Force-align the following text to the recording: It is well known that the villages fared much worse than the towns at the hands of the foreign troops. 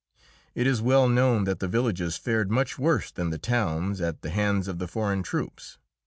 It 0.55 0.65
is 0.65 0.81
well 0.81 1.07
known 1.07 1.43
that 1.43 1.59
the 1.59 1.67
villages 1.67 2.17
fared 2.17 2.49
much 2.49 2.79
worse 2.79 3.11
than 3.11 3.29
the 3.29 3.37
towns 3.37 4.01
at 4.01 4.23
the 4.23 4.31
hands 4.31 4.67
of 4.67 4.79
the 4.79 4.87
foreign 4.87 5.21
troops. 5.21 5.77